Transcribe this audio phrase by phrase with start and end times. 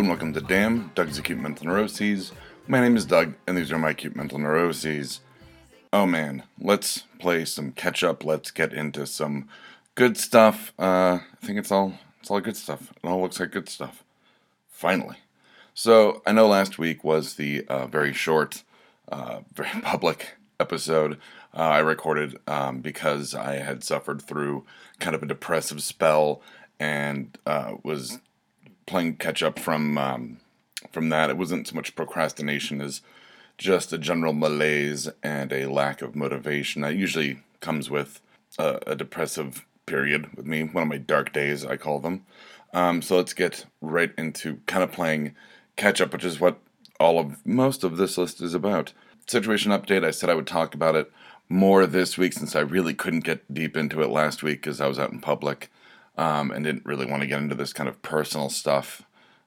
[0.00, 2.32] And welcome to Damn, Doug's Acute Mental Neuroses.
[2.66, 5.20] My name is Doug, and these are my acute mental neuroses.
[5.92, 8.24] Oh man, let's play some catch up.
[8.24, 9.46] Let's get into some
[9.96, 10.72] good stuff.
[10.78, 12.90] Uh, I think it's all it's all good stuff.
[12.92, 14.02] It all looks like good stuff.
[14.70, 15.16] Finally.
[15.74, 18.62] So I know last week was the uh, very short,
[19.12, 21.18] uh, very public episode
[21.52, 24.64] uh, I recorded um, because I had suffered through
[24.98, 26.40] kind of a depressive spell
[26.78, 28.20] and uh, was
[28.90, 30.38] playing catch up from um,
[30.90, 31.30] from that.
[31.30, 33.00] It wasn't so much procrastination as
[33.56, 38.20] just a general malaise and a lack of motivation that usually comes with
[38.58, 40.64] a, a depressive period with me.
[40.64, 42.24] One of my dark days, I call them.
[42.72, 45.34] Um, so let's get right into kind of playing
[45.76, 46.58] catch up, which is what
[46.98, 48.92] all of most of this list is about.
[49.26, 50.04] Situation update.
[50.04, 51.12] I said I would talk about it
[51.48, 54.88] more this week since I really couldn't get deep into it last week because I
[54.88, 55.70] was out in public
[56.20, 59.02] um, and didn't really want to get into this kind of personal stuff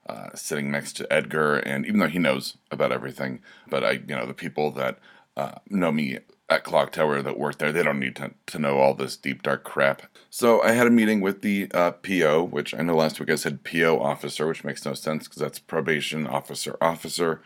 [0.10, 4.16] uh, sitting next to Edgar, and even though he knows about everything, but I, you
[4.16, 4.98] know, the people that
[5.38, 6.18] uh, know me
[6.50, 9.44] at Clock Tower that work there, they don't need to, to know all this deep
[9.44, 10.02] dark crap.
[10.32, 13.36] So I had a meeting with the uh, PO, which I know last week I
[13.36, 17.42] said PO officer, which makes no sense because that's probation officer officer.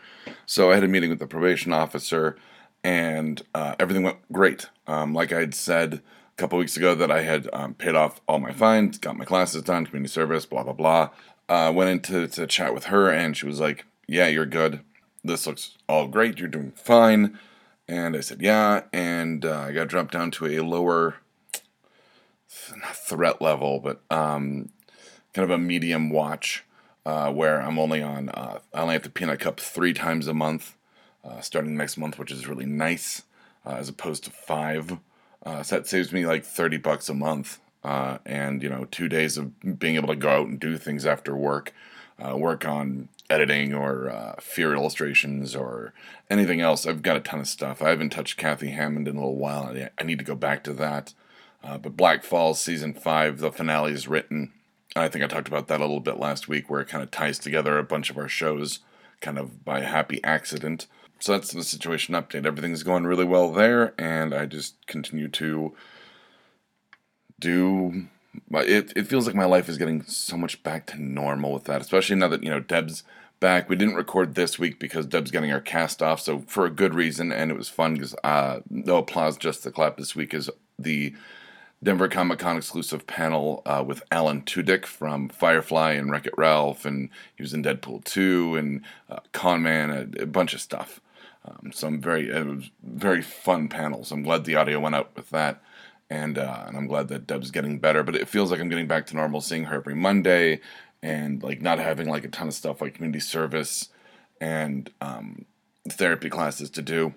[0.46, 2.36] So I had a meeting with the probation officer,
[2.82, 4.70] and uh, everything went great.
[4.86, 6.00] Um, like I had said
[6.38, 9.62] couple weeks ago, that I had um, paid off all my fines, got my classes
[9.62, 11.10] done, community service, blah blah blah
[11.48, 14.80] uh, went into to chat with her, and she was like, "Yeah, you're good.
[15.24, 16.38] This looks all great.
[16.38, 17.38] You're doing fine."
[17.86, 21.16] And I said, "Yeah," and uh, I got dropped down to a lower
[22.48, 24.70] threat level, but um,
[25.32, 26.64] kind of a medium watch,
[27.06, 28.28] uh, where I'm only on.
[28.28, 30.76] Uh, I only have to peanut cup three times a month,
[31.24, 33.22] uh, starting next month, which is really nice,
[33.64, 34.98] uh, as opposed to five.
[35.62, 39.36] So that saves me like thirty bucks a month uh, and you know two days
[39.36, 41.72] of being able to go out and do things after work,
[42.18, 45.92] uh, work on editing or uh, fear illustrations or
[46.30, 46.86] anything else.
[46.86, 47.82] I've got a ton of stuff.
[47.82, 49.74] I haven't touched Kathy Hammond in a little while.
[49.98, 51.14] I need to go back to that.
[51.62, 54.52] Uh, but Black Falls season five, the finale is written.
[54.96, 57.10] I think I talked about that a little bit last week, where it kind of
[57.10, 58.78] ties together a bunch of our shows,
[59.20, 60.86] kind of by happy accident.
[61.20, 62.46] So that's the situation update.
[62.46, 65.74] Everything's going really well there, and I just continue to
[67.40, 68.08] do
[68.50, 71.80] it, it feels like my life is getting so much back to normal with that,
[71.80, 73.04] especially now that, you know, Deb's
[73.40, 73.68] back.
[73.68, 76.94] We didn't record this week because Deb's getting our cast off, so for a good
[76.94, 80.50] reason, and it was fun because uh, no applause, just the clap this week is
[80.78, 81.14] the
[81.82, 86.84] Denver Comic Con exclusive panel uh, with Alan Tudyk from Firefly and Wreck It Ralph,
[86.84, 91.00] and he was in Deadpool 2 and uh, Con Man, a, a bunch of stuff.
[91.48, 94.12] Um, so I'm very, was very fun panels.
[94.12, 95.62] I'm glad the audio went out with that
[96.10, 98.02] and uh, and I'm glad that Deb's getting better.
[98.02, 100.60] But it feels like I'm getting back to normal, seeing her every Monday,
[101.02, 103.90] and like not having like a ton of stuff like community service
[104.40, 105.44] and um,
[105.88, 107.14] therapy classes to do.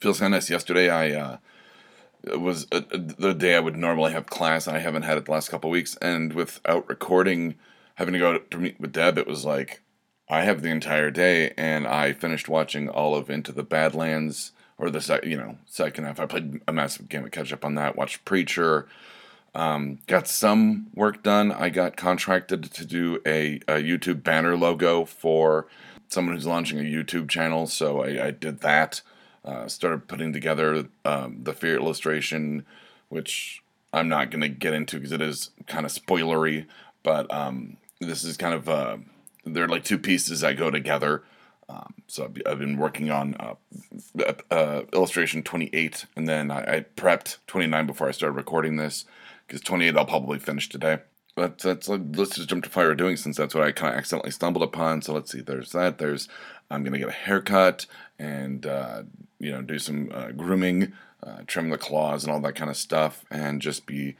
[0.00, 0.50] feels kind of nice.
[0.50, 1.36] Yesterday, I uh,
[2.38, 5.26] was a, a, the day I would normally have class, and I haven't had it
[5.26, 5.96] the last couple weeks.
[6.00, 7.56] And without recording,
[7.96, 9.81] having to go to meet with Deb, it was like
[10.32, 14.88] I have the entire day, and I finished watching all of Into the Badlands or
[14.88, 16.18] the sec, you know second half.
[16.18, 17.96] I played a massive game of catch up on that.
[17.96, 18.88] Watched Preacher.
[19.54, 21.52] Um, got some work done.
[21.52, 25.66] I got contracted to do a, a, YouTube banner logo for
[26.08, 29.02] someone who's launching a YouTube channel, so I, I did that.
[29.44, 32.64] Uh, started putting together um, the fear illustration,
[33.10, 36.64] which I'm not going to get into because it is kind of spoilery,
[37.02, 38.96] but um, this is kind of uh,
[39.44, 41.22] they're like two pieces that go together.
[41.68, 43.54] Um, so I've, been working on uh,
[44.50, 49.06] uh, illustration 28, and then I, I, prepped 29 before I started recording this,
[49.46, 50.98] because 28 I'll probably finish today.
[51.34, 54.32] But that's let's just jump to fire doing since that's what I kind of accidentally
[54.32, 55.00] stumbled upon.
[55.00, 55.40] So let's see.
[55.40, 55.96] There's that.
[55.96, 56.28] There's
[56.70, 57.86] I'm gonna get a haircut
[58.18, 59.04] and uh,
[59.38, 60.92] you know do some uh, grooming,
[61.22, 64.14] uh, trim the claws and all that kind of stuff, and just be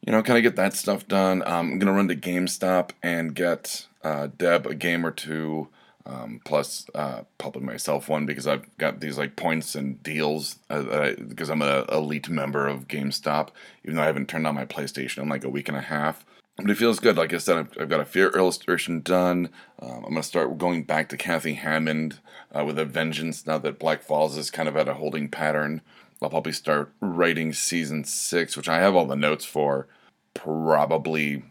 [0.00, 1.42] you know kind of get that stuff done.
[1.42, 5.68] Um, I'm gonna run to GameStop and get uh, Deb a game or two
[6.06, 11.12] um, plus uh, probably myself one because I've got these like points and deals uh,
[11.28, 13.50] because I'm an elite member of GameStop,
[13.84, 16.24] even though I haven't turned on my PlayStation in like a week and a half.
[16.56, 17.16] But it feels good.
[17.16, 19.50] Like I said, I've, I've got a fear illustration done.
[19.80, 22.18] Um, I'm gonna start going back to Kathy Hammond
[22.54, 25.80] uh, with a vengeance now that Black Falls is kind of at a holding pattern.
[26.22, 29.86] I'll probably start writing season six, which I have all the notes for,
[30.34, 31.44] probably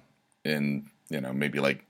[0.45, 1.86] in you know maybe like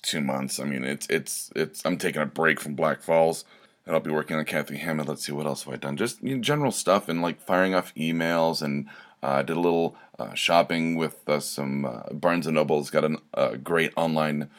[0.00, 0.58] two months.
[0.60, 1.84] I mean, it's it's it's.
[1.84, 3.44] I'm taking a break from Black Falls,
[3.86, 5.08] and I'll be working on Kathy Hammond.
[5.08, 5.96] Let's see what else have I done.
[5.96, 8.88] Just you know, general stuff and like firing off emails and
[9.22, 13.56] uh, did a little uh, shopping with uh, some uh, Barnes and Noble's got a
[13.58, 14.50] great online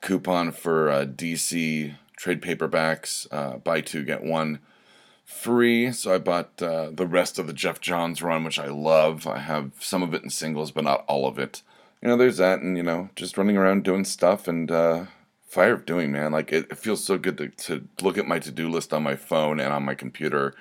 [0.00, 4.58] coupon for uh, DC trade paperbacks, uh, buy two get one
[5.24, 5.92] free.
[5.92, 9.26] So I bought uh, the rest of the Geoff Johns run, which I love.
[9.26, 11.62] I have some of it in singles, but not all of it.
[12.02, 15.06] You know, there's that, and you know, just running around doing stuff and uh,
[15.46, 16.32] fire of doing, man.
[16.32, 19.02] Like it, it feels so good to, to look at my to do list on
[19.02, 20.54] my phone and on my computer,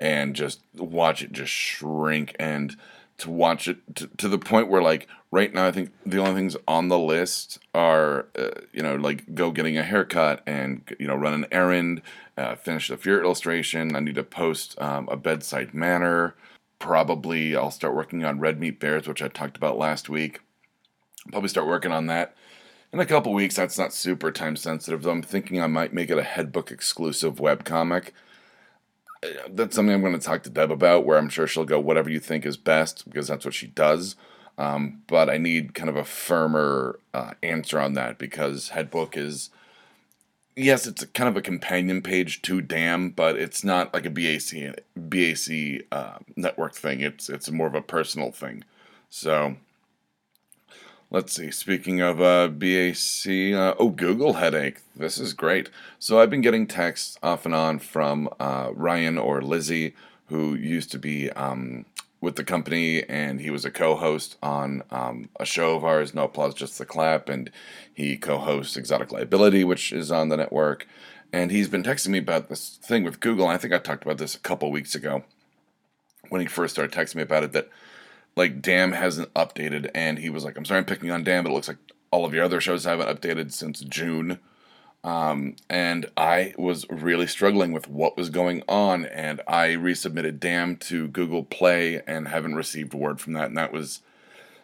[0.00, 2.76] and just watch it just shrink and
[3.18, 6.34] to watch it to, to the point where like right now i think the only
[6.34, 11.06] things on the list are uh, you know like go getting a haircut and you
[11.06, 12.00] know run an errand
[12.36, 13.96] uh, finish the fear illustration.
[13.96, 16.36] I need to post um, a bedside manner.
[16.78, 20.40] Probably i'll start working on red meat bears which i talked about last week
[21.30, 22.34] probably start working on that
[22.92, 26.10] in a couple weeks that's not super time sensitive though i'm thinking i might make
[26.10, 28.12] it a headbook exclusive web comic
[29.50, 32.10] that's something I'm going to talk to Deb about, where I'm sure she'll go, whatever
[32.10, 34.16] you think is best, because that's what she does.
[34.56, 39.50] Um, but I need kind of a firmer uh, answer on that because Headbook is,
[40.56, 44.80] yes, it's kind of a companion page to Damn, but it's not like a BAC
[44.96, 47.00] BAC uh, network thing.
[47.00, 48.64] It's it's more of a personal thing.
[49.10, 49.56] So
[51.10, 51.50] Let's see.
[51.50, 54.80] Speaking of uh, BAC, uh, oh, Google headache.
[54.94, 55.70] This is great.
[55.98, 59.94] So I've been getting texts off and on from uh, Ryan or Lizzie,
[60.26, 61.86] who used to be um,
[62.20, 66.24] with the company, and he was a co-host on um, a show of ours, No
[66.24, 67.50] Applause, Just the Clap, and
[67.94, 70.86] he co-hosts Exotic Liability, which is on the network.
[71.32, 73.46] And he's been texting me about this thing with Google.
[73.46, 75.24] I think I talked about this a couple weeks ago
[76.28, 77.52] when he first started texting me about it.
[77.52, 77.70] That
[78.38, 81.50] like Damn hasn't updated, and he was like, "I'm sorry, I'm picking on Damn, but
[81.50, 81.78] it looks like
[82.10, 84.38] all of your other shows haven't updated since June."
[85.04, 90.76] Um, and I was really struggling with what was going on, and I resubmitted Damn
[90.76, 94.00] to Google Play and haven't received word from that, and that was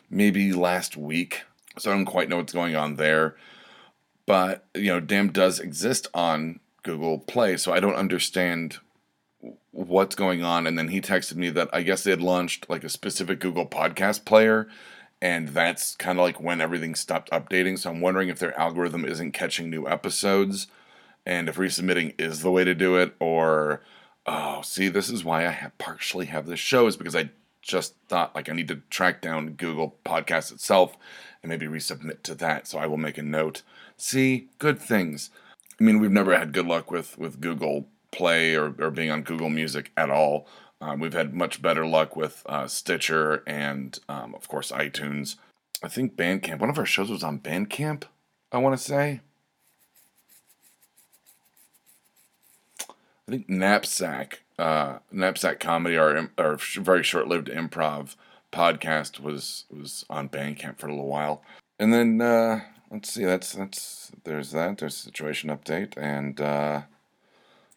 [0.08, 1.42] maybe last week.
[1.78, 3.36] So I don't quite know what's going on there.
[4.26, 8.78] But you know, Damn does exist on Google Play, so I don't understand
[9.70, 12.84] what's going on and then he texted me that i guess they had launched like
[12.84, 14.68] a specific google podcast player
[15.20, 19.04] and that's kind of like when everything stopped updating so i'm wondering if their algorithm
[19.04, 20.66] isn't catching new episodes
[21.26, 23.82] and if resubmitting is the way to do it or
[24.26, 27.28] oh see this is why i have partially have this show is because i
[27.60, 30.96] just thought like i need to track down google podcast itself
[31.42, 33.62] and maybe resubmit to that so i will make a note.
[33.96, 35.30] See good things.
[35.80, 39.22] I mean we've never had good luck with with google Play or, or being on
[39.22, 40.46] Google Music at all.
[40.80, 45.36] Um, we've had much better luck with uh, Stitcher and, um, of course, iTunes.
[45.82, 48.04] I think Bandcamp, one of our shows was on Bandcamp,
[48.52, 49.20] I want to say.
[53.26, 58.16] I think Knapsack, uh, Knapsack Comedy, our, our very short lived improv
[58.52, 61.42] podcast, was was on Bandcamp for a little while.
[61.78, 62.60] And then, uh,
[62.90, 66.82] let's see, that's, that's, there's that, there's situation update, and, uh,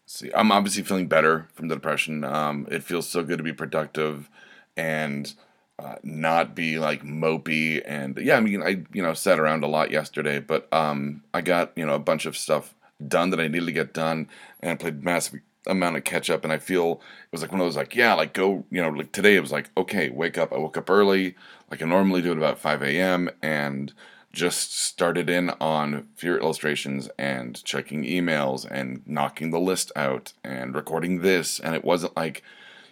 [0.08, 2.24] see, I'm obviously feeling better from the depression.
[2.24, 4.28] Um, it feels so good to be productive
[4.76, 5.32] and
[5.78, 7.82] uh, not be like mopey.
[7.84, 11.40] And yeah, I mean, I you know sat around a lot yesterday, but um, I
[11.42, 12.74] got you know a bunch of stuff
[13.06, 14.28] done that I needed to get done,
[14.60, 16.42] and I played massive amount of catch up.
[16.42, 18.88] And I feel it was like one of those like yeah, like go you know
[18.88, 20.52] like today it was like okay, wake up.
[20.52, 21.36] I woke up early,
[21.70, 23.28] like I normally do at about five a.m.
[23.42, 23.92] and
[24.32, 30.74] just started in on Fear illustrations and checking emails and knocking the list out and
[30.74, 31.58] recording this.
[31.58, 32.42] And it wasn't like,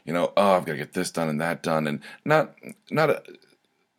[0.05, 2.55] you know, oh, I've got to get this done and that done, and not
[2.90, 3.23] not a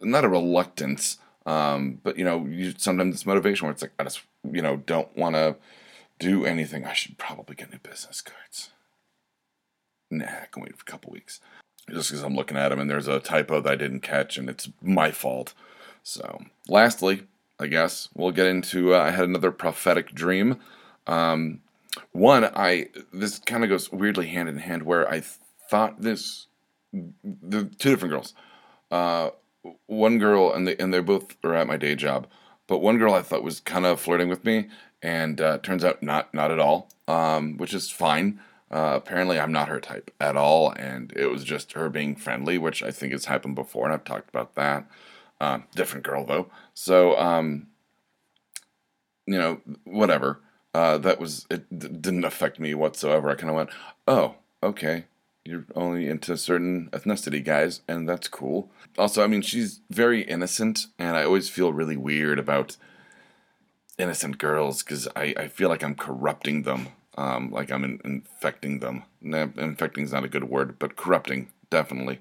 [0.02, 4.04] not a reluctance, um, but you know, you, sometimes it's motivation where it's like I
[4.04, 5.58] just you know don't want to
[6.20, 6.86] do anything.
[6.86, 8.72] I should probably get new business cards.
[10.10, 11.40] Nah, I can wait for a couple weeks.
[11.90, 14.50] Just because I'm looking at them and there's a typo that I didn't catch and
[14.50, 15.54] it's my fault.
[16.08, 17.24] So, lastly,
[17.60, 18.96] I guess we'll get into.
[18.96, 20.58] Uh, I had another prophetic dream.
[21.06, 21.60] Um,
[22.14, 25.22] one, I this kind of goes weirdly hand in hand where I
[25.70, 26.48] thought this
[26.94, 28.34] the two different girls.
[28.90, 29.32] Uh,
[29.88, 32.26] one girl and they and they both are at my day job,
[32.68, 34.70] but one girl I thought was kind of flirting with me,
[35.02, 38.40] and uh, turns out not not at all, um, which is fine.
[38.72, 42.58] Uh, apparently, I'm not her type at all, and it was just her being friendly,
[42.58, 44.88] which I think has happened before, and I've talked about that.
[45.40, 46.50] Uh, different girl though.
[46.74, 47.68] So, um,
[49.26, 50.40] you know, whatever.
[50.74, 51.68] Uh, that was it.
[51.78, 53.30] D- didn't affect me whatsoever.
[53.30, 53.70] I kind of went,
[54.08, 55.06] oh, okay.
[55.44, 58.70] You're only into certain ethnicity guys, and that's cool.
[58.98, 62.76] Also, I mean, she's very innocent, and I always feel really weird about
[63.98, 66.90] innocent girls because I, I feel like I'm corrupting them.
[67.18, 69.04] Um, like I'm in, infecting them.
[69.22, 72.20] Nah, infecting is not a good word, but corrupting, definitely.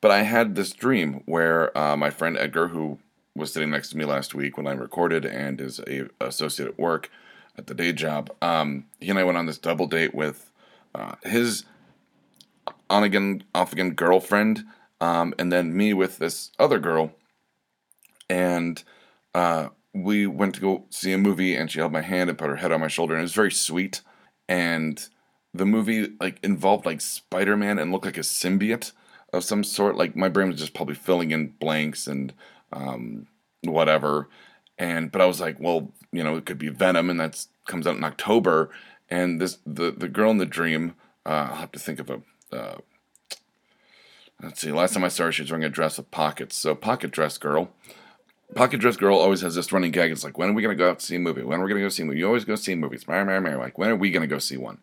[0.00, 2.98] But I had this dream where uh, my friend Edgar, who
[3.34, 6.78] was sitting next to me last week when I recorded and is a associate at
[6.78, 7.10] work
[7.56, 8.30] at the day job.
[8.40, 10.50] Um, he and I went on this double date with
[10.94, 11.64] uh, his
[12.88, 14.64] on again, off again girlfriend,
[15.00, 17.12] um, and then me with this other girl.
[18.28, 18.82] And
[19.34, 22.48] uh, we went to go see a movie, and she held my hand and put
[22.48, 24.02] her head on my shoulder, and it was very sweet.
[24.48, 25.06] And
[25.54, 28.92] the movie like involved like Spider Man and looked like a symbiote
[29.32, 29.96] of some sort.
[29.96, 32.32] Like my brain was just probably filling in blanks and
[32.72, 33.26] um,
[33.62, 34.28] whatever.
[34.78, 37.86] And but I was like, well, you know, it could be Venom, and that comes
[37.86, 38.70] out in October.
[39.08, 40.94] And this the the girl in the dream.
[41.26, 42.20] Uh, I'll have to think of a.
[42.50, 42.78] Uh,
[44.42, 44.72] let's see.
[44.72, 46.56] Last time I saw her, she was wearing a dress with pockets.
[46.56, 47.70] So pocket dress girl.
[48.54, 50.10] Pocket Dress Girl always has this running gag.
[50.10, 51.42] It's like, when are we going to go out to see a movie?
[51.42, 52.18] When are we going to go see a movie?
[52.18, 53.06] You always go see movies.
[53.06, 53.56] Mary, Mary, Mary.
[53.56, 54.78] Like, when are we going to go see one?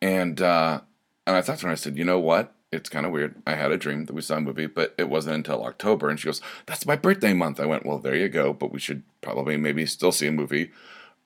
[0.00, 0.82] And uh,
[1.26, 2.54] and I thought to her, I said, you know what?
[2.70, 3.34] It's kind of weird.
[3.46, 6.10] I had a dream that we saw a movie, but it wasn't until October.
[6.10, 7.60] And she goes, that's my birthday month.
[7.60, 8.52] I went, well, there you go.
[8.52, 10.70] But we should probably maybe still see a movie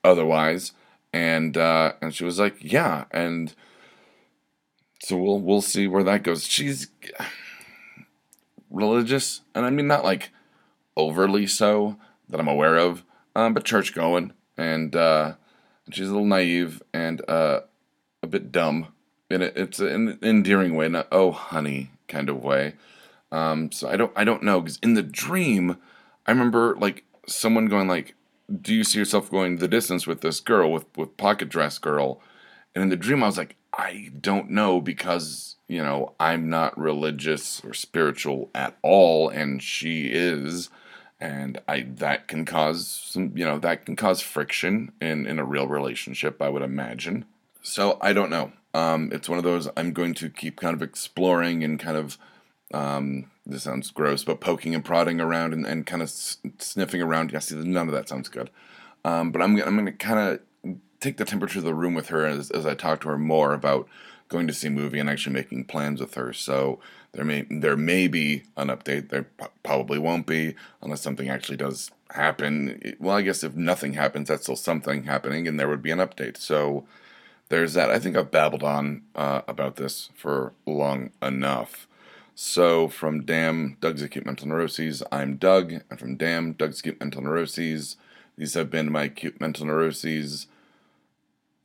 [0.04, 0.72] otherwise.
[1.12, 3.04] And uh, and she was like, yeah.
[3.10, 3.54] And
[5.02, 6.46] so we'll we'll see where that goes.
[6.46, 6.86] She's
[8.70, 10.30] religious, and I mean not like
[10.96, 11.96] overly so
[12.28, 15.34] that I'm aware of, um, but church going, and uh,
[15.90, 17.60] she's a little naive and uh,
[18.22, 18.88] a bit dumb.
[19.32, 22.74] In it, it's an endearing way, not oh honey kind of way.
[23.30, 25.78] Um, so I don't I don't know because in the dream,
[26.26, 28.14] I remember like someone going like,
[28.60, 32.20] "Do you see yourself going the distance with this girl with with pocket dress girl?"
[32.74, 36.78] And in the dream, I was like, I don't know because you know I'm not
[36.78, 40.68] religious or spiritual at all, and she is
[41.22, 45.44] and I that can cause some you know that can cause friction in in a
[45.44, 47.24] real relationship I would imagine
[47.62, 50.82] so I don't know um, it's one of those I'm going to keep kind of
[50.82, 52.18] exploring and kind of
[52.72, 57.02] um, this sounds gross but poking and prodding around and, and kind of s- sniffing
[57.02, 58.50] around yeah see none of that sounds good
[59.04, 62.08] um, but I'm, I'm going to kind of take the temperature of the room with
[62.08, 63.88] her as, as I talk to her more about
[64.28, 66.80] going to see a movie and actually making plans with her so
[67.12, 69.10] there may there may be an update.
[69.10, 69.28] There
[69.62, 72.96] probably won't be unless something actually does happen.
[72.98, 75.98] Well, I guess if nothing happens, that's still something happening, and there would be an
[75.98, 76.38] update.
[76.38, 76.86] So
[77.52, 77.90] there's that.
[77.90, 81.86] I think I've babbled on uh, about this for long enough.
[82.34, 87.20] So from Damn Doug's Acute Mental Neuroses, I'm Doug, and from Damn Doug's Acute Mental
[87.20, 87.98] Neuroses,
[88.38, 90.46] these have been my acute mental neuroses.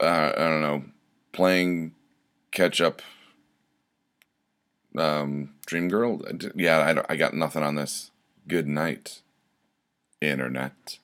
[0.01, 0.83] Uh, I don't know,
[1.31, 1.93] playing
[2.51, 3.01] catch up
[4.97, 6.21] um, Dream Girl.
[6.53, 8.11] Yeah, I, I got nothing on this.
[8.45, 9.21] Good night,
[10.19, 10.99] Internet.